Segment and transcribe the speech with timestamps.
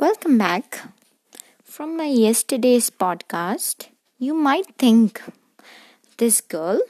[0.00, 0.78] Welcome back.
[1.62, 5.20] From my yesterday's podcast, you might think
[6.16, 6.80] this girl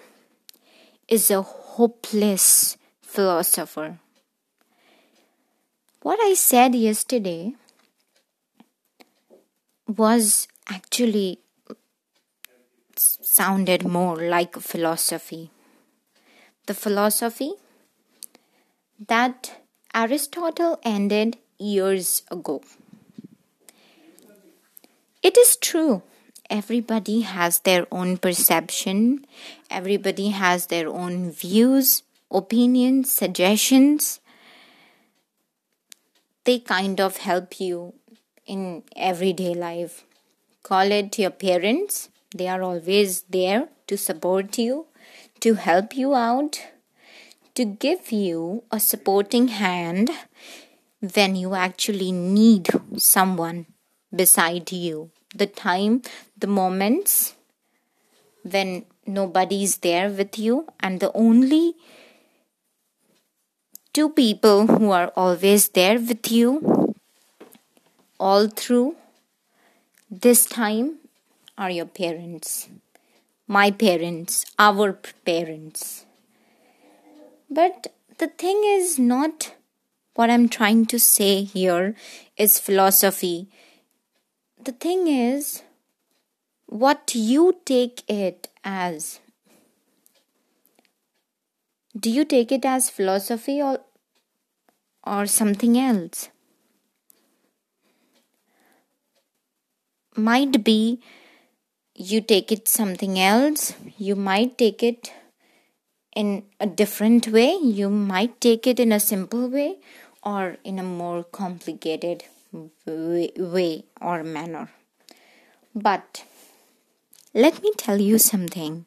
[1.08, 3.98] is a hopeless philosopher.
[6.02, 7.54] What I said yesterday
[9.88, 11.40] was actually
[12.96, 15.50] sounded more like philosophy.
[16.66, 17.54] The philosophy
[19.08, 19.60] that
[19.92, 22.62] Aristotle ended years ago.
[25.22, 26.02] It is true.
[26.48, 29.26] Everybody has their own perception,
[29.70, 34.20] everybody has their own views, opinions, suggestions.
[36.44, 37.92] They kind of help you
[38.46, 40.04] in everyday life.
[40.62, 44.86] Call it your parents, they are always there to support you,
[45.40, 46.60] to help you out,
[47.54, 50.10] to give you a supporting hand
[51.14, 53.66] when you actually need someone
[54.14, 55.10] beside you.
[55.34, 56.02] The time,
[56.36, 57.34] the moments
[58.42, 61.74] when nobody's there with you, and the only
[63.92, 66.94] two people who are always there with you
[68.18, 68.96] all through
[70.10, 70.96] this time
[71.56, 72.68] are your parents,
[73.46, 74.92] my parents, our
[75.24, 76.06] parents.
[77.48, 79.54] But the thing is not
[80.14, 81.94] what I'm trying to say here
[82.36, 83.48] is philosophy.
[84.62, 85.62] The thing is
[86.66, 89.20] what you take it as.
[91.98, 93.80] Do you take it as philosophy or
[95.02, 96.28] or something else?
[100.14, 101.00] Might be
[101.94, 105.10] you take it something else, you might take it
[106.14, 109.78] in a different way, you might take it in a simple way,
[110.22, 114.70] or in a more complicated way, or manner.
[115.74, 116.24] But
[117.34, 118.86] let me tell you something.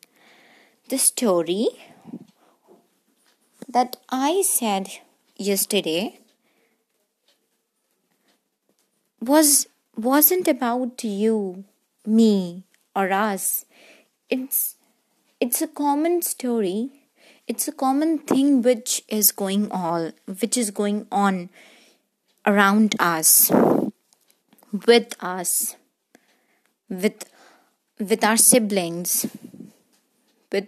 [0.90, 1.68] The story
[3.68, 4.90] that I said
[5.38, 6.20] yesterday
[9.20, 11.64] was wasn't about you,
[12.06, 12.64] me,
[12.96, 13.66] or us.
[14.30, 14.76] It's
[15.40, 16.92] it's a common story
[17.46, 21.50] it's a common thing which is going on which is going on
[22.46, 23.52] around us
[24.88, 25.76] with us
[26.90, 27.26] with
[28.00, 29.26] with our siblings
[30.52, 30.68] with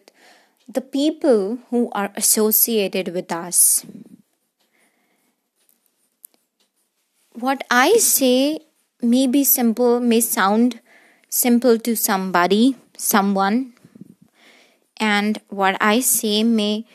[0.67, 3.85] the people who are associated with us.
[7.33, 8.59] What i say
[9.01, 10.79] may be simple may sound
[11.29, 13.75] simple to somebody someone
[14.97, 16.85] and what I say may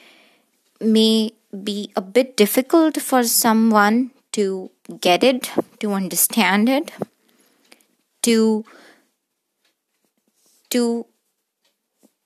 [0.81, 1.33] may
[1.65, 4.71] be a bit difficult for someone to
[5.01, 6.93] get it, to understand it,
[8.23, 8.65] to
[10.71, 11.07] to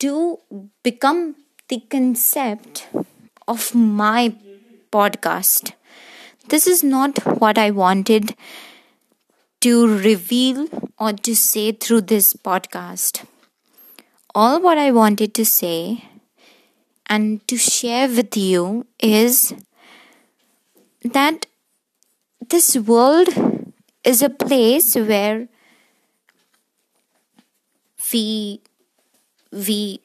[0.00, 0.38] to
[0.82, 1.36] become
[1.68, 2.88] the concept
[3.48, 4.34] of my
[4.92, 5.72] podcast.
[6.48, 8.34] This is not what I wanted
[9.62, 13.24] to reveal or to say through this podcast
[14.34, 16.04] all what I wanted to say
[17.06, 19.54] and to share with you is
[21.04, 21.46] that
[22.48, 23.28] this world
[24.02, 25.48] is a place where
[28.12, 28.60] we
[29.50, 30.00] we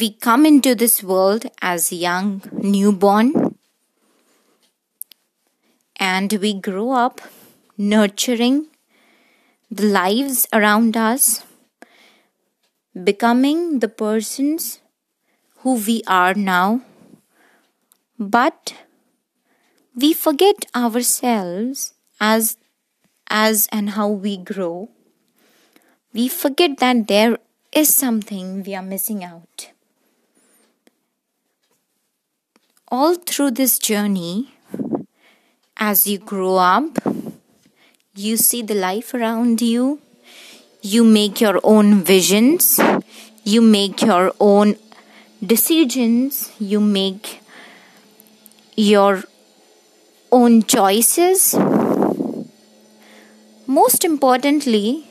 [0.00, 3.54] we come into this world as young newborn.
[6.00, 7.20] And we grow up
[7.76, 8.66] nurturing
[9.70, 11.44] the lives around us
[13.04, 14.80] becoming the persons
[15.58, 16.82] who we are now,
[18.18, 18.74] but
[19.98, 22.56] we forget ourselves as
[23.28, 24.88] as and how we grow.
[26.12, 27.38] We forget that there
[27.72, 29.70] is something we are missing out.
[32.90, 34.54] All through this journey,
[35.76, 36.98] as you grow up,
[38.14, 40.00] you see the life around you
[40.82, 42.78] you make your own visions,
[43.44, 44.76] you make your own
[45.44, 47.40] decisions, you make
[48.76, 49.24] your
[50.32, 51.54] own choices.
[53.66, 55.06] Most importantly,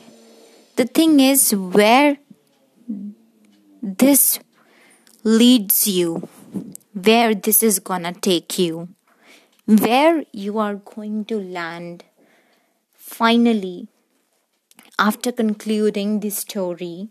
[0.76, 2.18] the thing is where
[3.82, 4.38] this
[5.24, 6.28] leads you,
[6.92, 8.88] where this is gonna take you,
[9.66, 12.04] where you are going to land
[12.94, 13.88] finally
[14.98, 17.08] after concluding the story,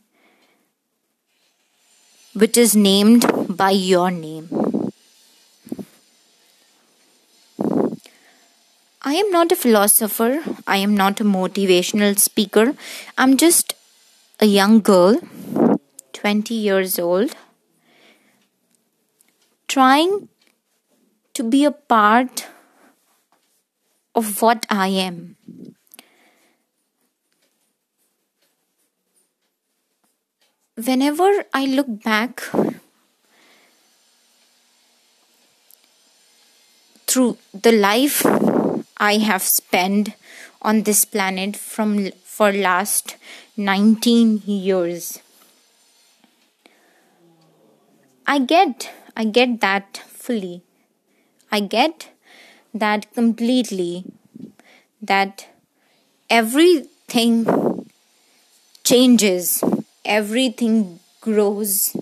[2.33, 3.25] which is named
[3.57, 4.56] by your name.
[9.03, 12.73] I am not a philosopher, I am not a motivational speaker.
[13.17, 13.75] I'm just
[14.39, 15.19] a young girl,
[16.13, 17.35] 20 years old,
[19.67, 20.29] trying
[21.35, 22.47] to be a part
[24.15, 25.35] of what I am.
[30.75, 32.41] Whenever I look back
[37.05, 38.23] through the life
[38.97, 40.09] I have spent
[40.61, 43.15] on this planet from for last
[43.55, 45.19] 19 years.
[48.25, 50.61] I get I get that fully.
[51.51, 52.09] I get
[52.73, 54.03] that completely
[55.01, 55.47] that
[56.29, 57.45] everything
[58.83, 59.63] changes
[60.05, 61.95] everything grows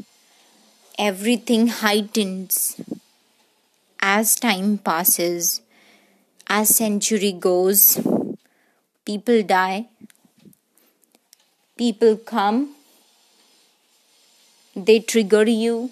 [1.00, 2.80] everything heightens
[4.00, 5.62] as time passes
[6.48, 8.00] as century goes
[9.06, 9.88] people die
[11.78, 12.76] people come
[14.76, 15.90] they trigger you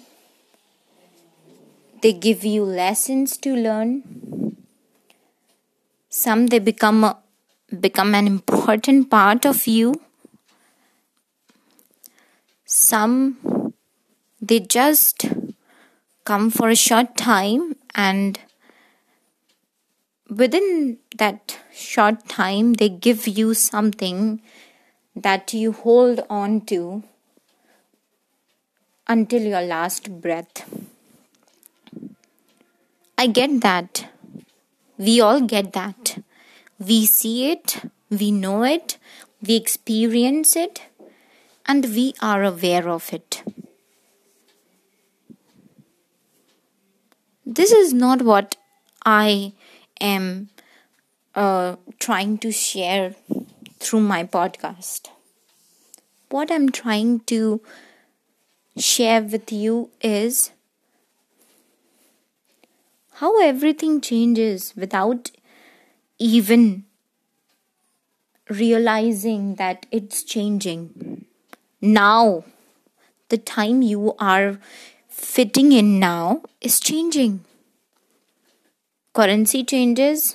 [2.04, 3.92] they give you lessons to learn.
[6.10, 7.16] Some they become a,
[7.80, 10.02] become an important part of you.
[12.66, 13.72] Some
[14.42, 15.24] they just
[16.26, 18.38] come for a short time and
[20.42, 24.40] within that short time they give you something
[25.14, 27.02] that you hold on to
[29.06, 30.68] until your last breath.
[33.16, 34.06] I get that.
[34.98, 36.18] We all get that.
[36.78, 38.98] We see it we know it
[39.46, 40.82] we experience it
[41.66, 43.42] and we are aware of it.
[47.44, 48.56] This is not what
[49.06, 49.52] i
[50.04, 50.48] am
[51.34, 53.14] uh, trying to share
[53.78, 55.08] through my podcast.
[56.30, 57.60] What I'm trying to
[58.76, 60.50] share with you is
[63.20, 65.30] how everything changes without
[66.18, 66.84] even
[68.48, 71.24] realizing that it's changing.
[71.80, 72.44] Now,
[73.28, 74.58] the time you are
[75.08, 77.44] fitting in now is changing
[79.14, 80.34] currency changes,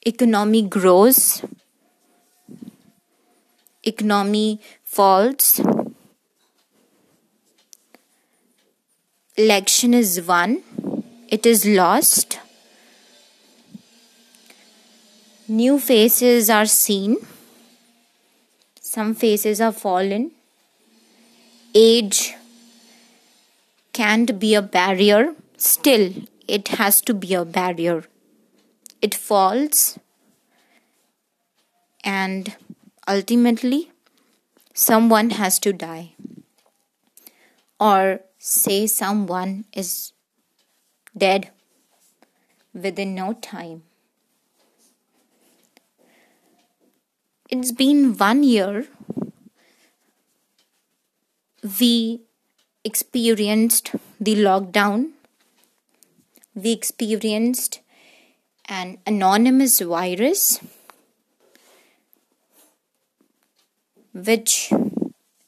[0.00, 1.44] economy grows,
[3.82, 5.60] economy falls,
[9.36, 10.62] election is won,
[11.28, 12.38] it is lost,
[15.46, 17.18] new faces are seen,
[18.80, 20.30] some faces are fallen,
[21.74, 22.34] age
[23.92, 25.34] can't be a barrier
[25.64, 26.12] still
[26.46, 28.04] it has to be a barrier.
[29.00, 29.98] It falls,
[32.02, 32.54] and
[33.08, 33.90] ultimately,
[34.74, 36.14] someone has to die.
[37.80, 40.12] Or say someone is
[41.16, 41.50] dead
[42.72, 43.82] within no time.
[47.50, 48.86] It's been one year.
[51.80, 52.22] We
[52.84, 55.12] experienced the lockdown
[56.54, 57.80] we experienced
[58.68, 60.60] an anonymous virus
[64.12, 64.72] which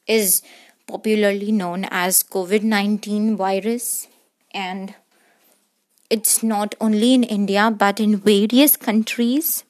[0.05, 0.41] is
[0.85, 4.07] popularly known as COVID 19 virus.
[4.51, 4.93] And
[6.09, 9.63] it's not only in India but in various countries.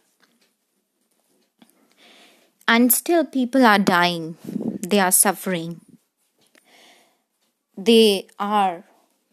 [2.70, 5.80] And still, people are dying, they are suffering,
[7.78, 8.84] they are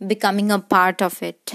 [0.07, 1.53] becoming a part of it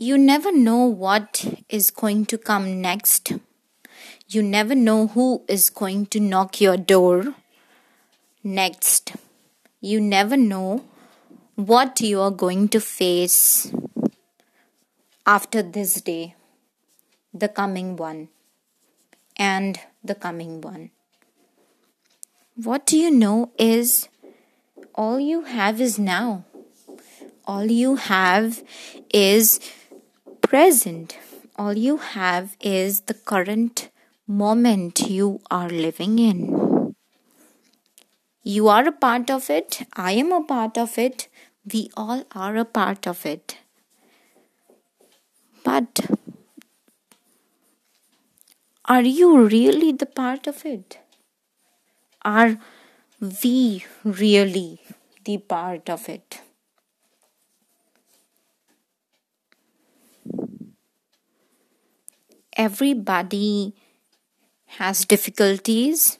[0.00, 3.32] you never know what is going to come next.
[4.28, 7.34] You never know who is going to knock your door
[8.44, 9.16] next.
[9.80, 10.84] You never know
[11.56, 13.72] what you are going to face
[15.26, 16.36] after this day,
[17.34, 18.28] the coming one,
[19.36, 20.92] and the coming one.
[22.54, 24.08] What do you know is
[24.94, 26.44] all you have is now.
[27.44, 28.62] All you have
[29.12, 29.58] is
[30.48, 31.18] present.
[31.56, 33.90] All you have is the current
[34.26, 36.94] moment you are living in.
[38.42, 39.82] You are a part of it.
[39.94, 41.28] I am a part of it.
[41.72, 43.58] We all are a part of it.
[45.64, 46.00] But
[48.86, 50.98] are you really the part of it?
[52.24, 52.58] Are
[53.44, 54.80] we really
[55.24, 56.40] the part of it?
[62.58, 63.74] Everybody
[64.78, 66.18] has difficulties,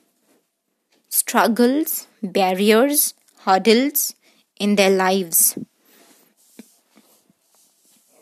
[1.09, 4.15] struggles, barriers, hurdles
[4.59, 5.59] in their lives.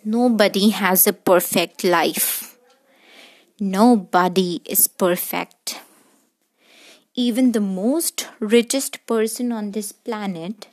[0.05, 2.57] Nobody has a perfect life.
[3.61, 5.81] Nobody is perfect.
[7.15, 10.69] Even the most richest person on this planet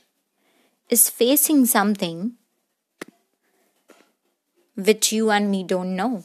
[0.88, 2.34] is facing something
[4.76, 6.24] which you and me don't know.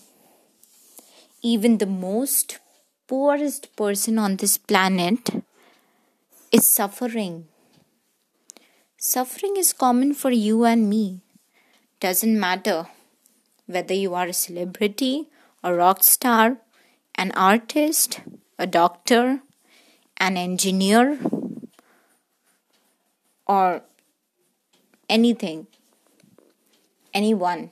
[1.41, 2.60] Even the most
[3.08, 5.29] poorest person on this planet
[6.51, 7.48] is suffering.
[8.98, 11.22] Suffering is common for you and me.
[12.01, 12.88] Doesn't matter
[13.67, 15.29] whether you are a celebrity,
[15.63, 16.58] a rock star,
[17.15, 18.19] an artist,
[18.58, 19.39] a doctor,
[20.17, 21.19] an engineer,
[23.48, 23.81] or
[25.08, 25.67] anything,
[27.13, 27.72] anyone.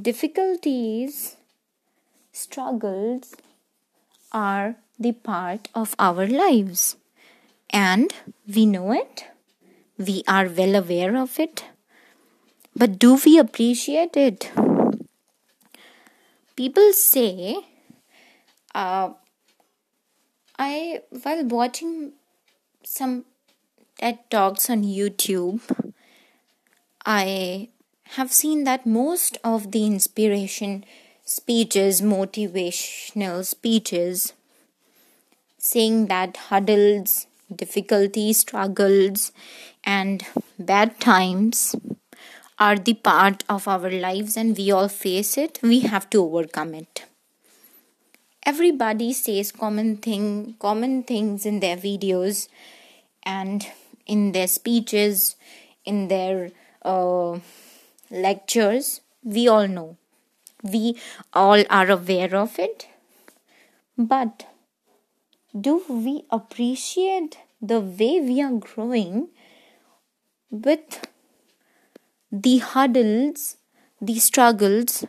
[0.00, 1.36] Difficulties,
[2.32, 3.34] struggles
[4.32, 6.96] are the part of our lives,
[7.70, 8.12] and
[8.46, 9.26] we know it,
[9.96, 11.64] we are well aware of it,
[12.74, 14.50] but do we appreciate it?
[16.56, 17.58] People say,
[18.74, 19.10] uh,
[20.58, 22.14] I while watching
[22.82, 23.26] some
[24.00, 25.60] TED Talks on YouTube,
[27.06, 27.68] I
[28.10, 30.84] have seen that most of the inspiration
[31.24, 34.32] speeches, motivational speeches,
[35.58, 39.32] saying that hurdles, difficulties, struggles,
[39.82, 40.24] and
[40.58, 41.74] bad times
[42.58, 46.74] are the part of our lives and we all face it, we have to overcome
[46.74, 47.04] it.
[48.46, 52.48] Everybody says common thing common things in their videos
[53.22, 53.66] and
[54.06, 55.36] in their speeches,
[55.84, 56.50] in their
[56.82, 57.38] uh,
[58.10, 59.96] lectures, we all know.
[60.62, 60.96] We
[61.32, 62.88] all are aware of it.
[63.96, 64.46] But
[65.58, 69.28] do we appreciate the way we are growing
[70.50, 71.06] with
[72.32, 73.56] the hurdles,
[74.00, 75.04] the struggles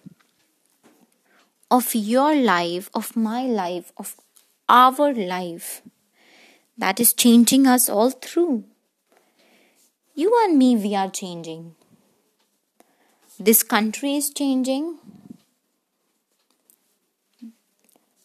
[1.72, 4.16] of your life, of my life, of
[4.70, 5.82] our life
[6.78, 8.66] that is changing us all through?
[10.14, 11.76] You and me, we are changing.
[13.38, 14.98] This country is changing.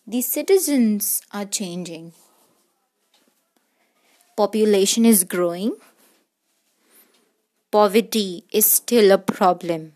[0.06, 2.12] The citizens are changing.
[4.36, 5.72] Population is growing.
[7.72, 9.94] Poverty is still a problem.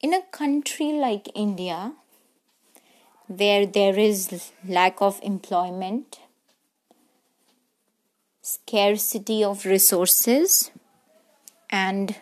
[0.00, 1.92] In a country like India,
[3.26, 6.20] where there is lack of employment,
[8.40, 10.70] scarcity of resources,
[11.74, 12.14] and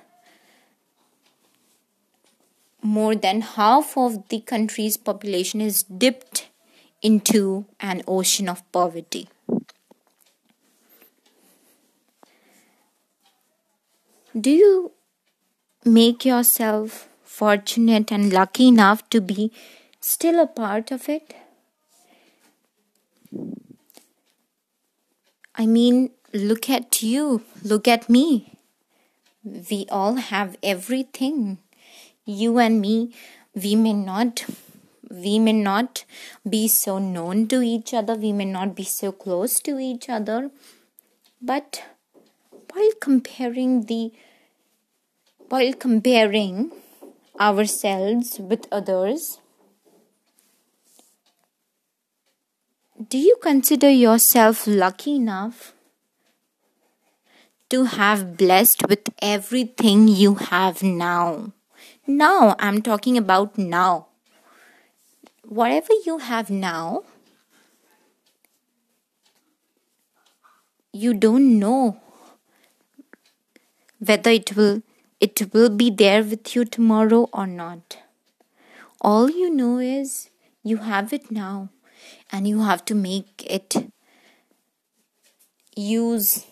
[2.83, 6.49] more than half of the country's population is dipped
[7.03, 9.29] into an ocean of poverty.
[14.41, 14.93] Do you
[15.85, 19.53] make yourself fortunate and lucky enough to be
[20.01, 21.35] still a part of it?
[25.55, 28.52] I mean, look at you, look at me.
[29.45, 31.59] We all have everything.
[32.25, 33.15] You and me,
[33.55, 34.45] we may not
[35.11, 36.05] we may not
[36.49, 40.51] be so known to each other, we may not be so close to each other,
[41.41, 41.83] but
[42.73, 44.13] while comparing the
[45.49, 46.73] while comparing
[47.39, 49.39] ourselves with others,
[53.11, 55.75] Do you consider yourself lucky enough
[57.73, 61.53] to have blessed with everything you have now?
[62.07, 64.09] Now, I'm talking about now.
[65.45, 67.05] Whatever you have now,
[70.93, 71.97] you don't know
[73.99, 74.83] whether it will
[75.21, 77.99] it will be there with you tomorrow or not.
[79.01, 80.29] All you know is
[80.63, 81.71] you have it now
[82.31, 83.77] and you have to make it
[85.75, 86.45] use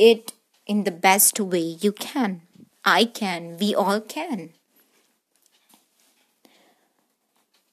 [0.00, 0.32] it
[0.66, 2.42] in the best way you can.
[2.84, 4.50] I can, we all can.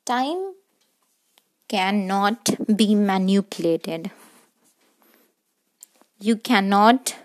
[0.06, 0.54] Time
[1.68, 4.12] cannot be manipulated.
[6.20, 7.16] You cannot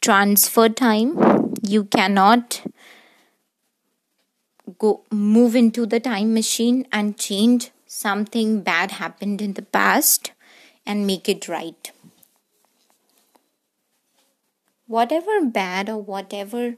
[0.00, 1.54] transfer time.
[1.62, 2.62] You cannot
[4.78, 10.32] go move into the time machine and change something bad happened in the past
[10.84, 11.92] and make it right.
[14.86, 16.74] Whatever bad or whatever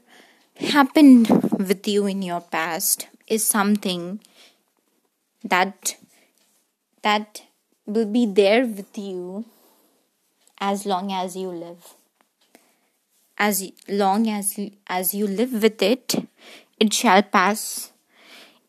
[0.57, 1.27] happened
[1.59, 4.19] with you in your past is something
[5.43, 5.95] that
[7.03, 7.43] that
[7.85, 9.45] will be there with you
[10.59, 11.93] as long as you live.
[13.37, 16.15] As long as as you live with it
[16.79, 17.91] it shall pass.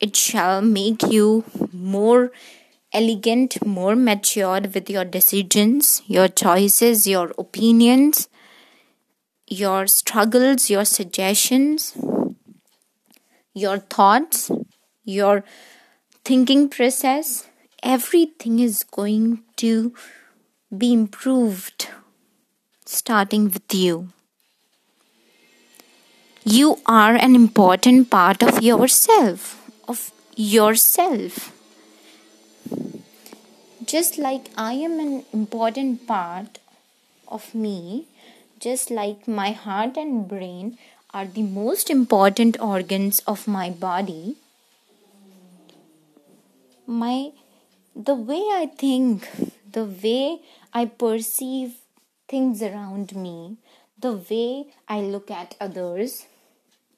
[0.00, 2.30] It shall make you more
[2.92, 8.28] elegant more matured with your decisions your choices your opinions
[9.48, 11.96] your struggles your suggestions
[13.54, 14.50] your thoughts
[15.04, 15.44] your
[16.24, 17.48] thinking process
[17.82, 19.94] everything is going to
[20.76, 21.88] be improved
[22.88, 24.08] starting with you.
[26.44, 31.52] You are an important part of yourself, of yourself.
[33.84, 36.58] Just like I am an important part
[37.28, 38.06] of me,
[38.58, 40.78] just like my heart and brain
[41.14, 44.36] are the most important organs of my body,
[46.86, 47.32] my
[47.94, 49.28] the way I think,
[49.72, 50.40] the way
[50.72, 51.76] I perceive
[52.28, 53.56] things around me,
[53.98, 56.26] the way I look at others,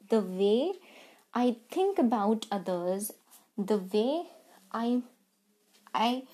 [0.09, 0.73] the way
[1.35, 3.13] I think about others,
[3.57, 4.25] the way
[4.73, 5.03] I
[5.95, 6.25] I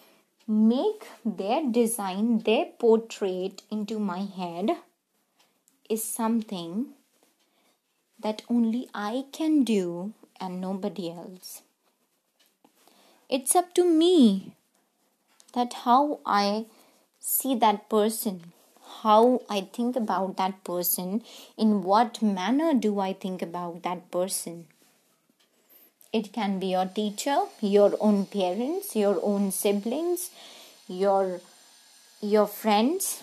[0.49, 4.77] make their design, their portrait into my head
[5.89, 6.95] is something
[8.19, 11.63] that only I can do and nobody else.
[13.29, 14.53] It's up to me
[15.55, 16.67] that how I
[17.19, 18.53] see that person,
[19.03, 21.23] how I think about that person,
[21.57, 24.67] in what manner do I think about that person.
[26.13, 30.31] It can be your teacher, your own parents, your own siblings,
[30.89, 31.41] your
[32.21, 33.23] your friends,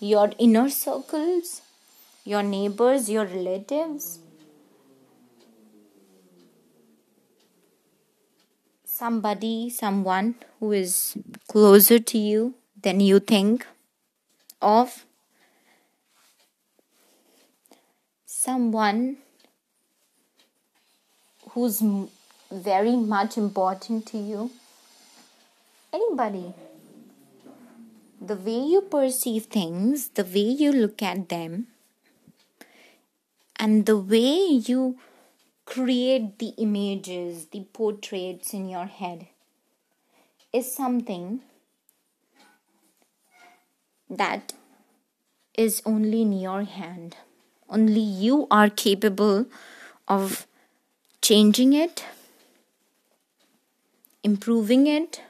[0.00, 1.62] your inner circles,
[2.26, 4.18] your neighbors, your relatives.
[8.84, 13.66] Somebody, someone who is closer to you than you think
[14.60, 15.04] of,
[18.24, 19.18] someone
[21.50, 21.82] who's
[22.50, 24.50] very much important to you,
[25.92, 26.54] anybody.
[28.20, 31.66] The way you perceive things, the way you look at them,
[33.58, 34.36] and the way
[34.70, 34.98] you
[35.64, 39.28] create the images, the portraits in your head
[40.52, 41.40] is something
[44.08, 44.52] that
[45.54, 47.16] is only in your hand.
[47.68, 49.46] Only you are capable
[50.06, 50.46] of
[51.20, 52.04] changing it,
[54.22, 55.22] improving it,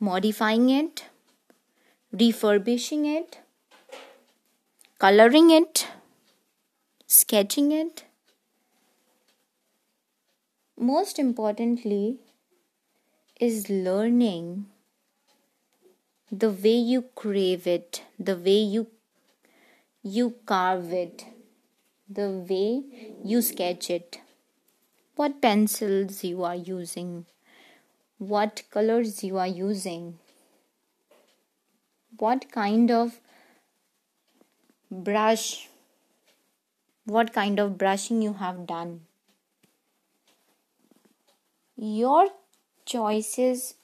[0.00, 1.04] modifying it,
[2.12, 3.38] refurbishing it,
[4.98, 5.86] coloring it,
[7.14, 8.04] sketching it.
[10.76, 12.18] Most importantly
[13.40, 14.66] is learning
[16.32, 18.86] the way you crave it the way you
[20.16, 21.24] you carve it
[22.08, 22.82] the way
[23.24, 24.18] you sketch it.
[25.14, 27.26] What pencils you are using
[28.18, 30.18] what colors you are using
[32.24, 33.20] what kind of
[34.90, 35.68] brush
[37.04, 39.00] what kind of brushing you have done
[41.76, 42.28] your
[42.86, 43.74] choices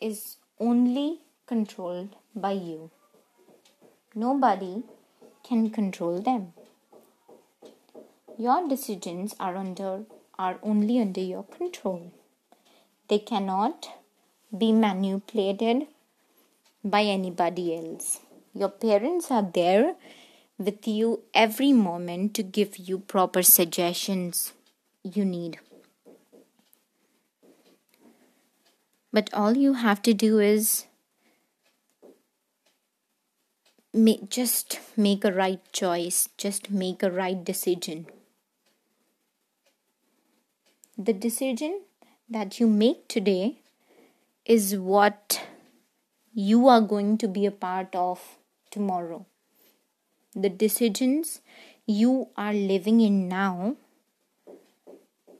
[0.00, 2.90] is only controlled by you.
[4.14, 4.82] Nobody
[5.44, 6.54] can control them.
[8.38, 10.04] Your decisions are under
[10.38, 12.10] are only under your control.
[13.08, 13.88] They cannot
[14.56, 15.86] be manipulated
[16.82, 18.20] by anybody else.
[18.54, 19.96] Your parents are there
[20.64, 24.52] with you every moment to give you proper suggestions
[25.02, 25.58] you need.
[29.12, 30.86] But all you have to do is
[34.30, 38.06] just make a right choice, just make a right decision.
[40.96, 41.82] The decision
[42.28, 43.58] that you make today
[44.46, 45.42] is what
[46.32, 48.38] you are going to be a part of
[48.70, 49.26] tomorrow.
[50.34, 51.42] The decisions
[51.86, 53.76] you are living in now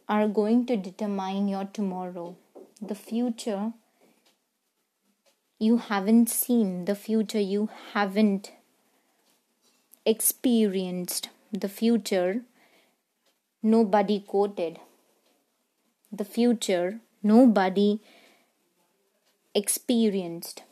[0.07, 2.37] are going to determine your tomorrow.
[2.81, 3.73] The future
[5.59, 8.53] you haven't seen, the future you haven't
[10.05, 12.43] experienced, the future
[13.63, 14.79] nobody quoted,
[16.11, 18.01] the future nobody
[19.55, 20.65] experienced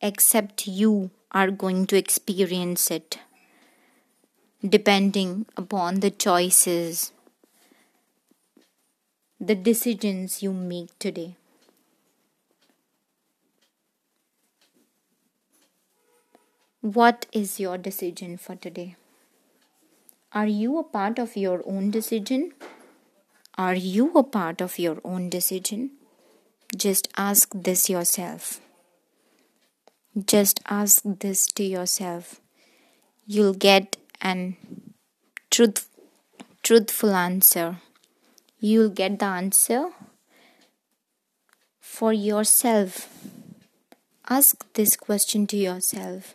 [0.00, 3.18] except you are going to experience it.
[4.68, 7.10] depending upon the choices,
[9.40, 11.34] the decisions you make today.
[16.80, 18.96] What is your decision for today?
[20.32, 22.54] Are you a part of your own decision?
[23.58, 25.90] Are you a part of your own decision?
[26.76, 28.60] Just ask this yourself.
[30.26, 32.40] Just ask this to yourself.
[33.26, 34.56] You'll get an
[35.50, 35.88] truth,
[36.62, 37.78] truthful answer.
[38.58, 39.90] You'll get the answer
[41.80, 43.08] for yourself.
[44.28, 46.34] Ask this question to yourself